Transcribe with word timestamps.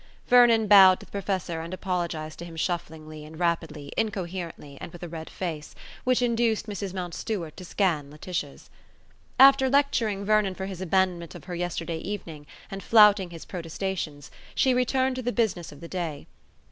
Vernon 0.27 0.65
bowed 0.65 0.99
to 0.99 1.05
the 1.05 1.11
Professor 1.11 1.61
and 1.61 1.75
apologized 1.75 2.39
to 2.39 2.45
him 2.45 2.55
shufflingly 2.55 3.23
and 3.23 3.37
rapidly, 3.39 3.91
incoherently, 3.95 4.75
and 4.81 4.91
with 4.91 5.03
a 5.03 5.07
red 5.07 5.29
face; 5.29 5.75
which 6.05 6.23
induced 6.23 6.65
Mrs. 6.65 6.91
Mountstuart 6.91 7.55
to 7.57 7.63
scan 7.63 8.09
Laetitia's. 8.09 8.71
After 9.39 9.69
lecturing 9.69 10.25
Vernon 10.25 10.55
for 10.55 10.65
his 10.65 10.81
abandonment 10.81 11.35
of 11.35 11.43
her 11.43 11.53
yesterday 11.53 11.99
evening, 11.99 12.47
and 12.71 12.81
flouting 12.81 13.29
his 13.29 13.45
protestations, 13.45 14.31
she 14.55 14.73
returned 14.73 15.17
to 15.17 15.21
the 15.21 15.31
business 15.31 15.71
of 15.71 15.81
the 15.81 15.87
day. 15.87 16.25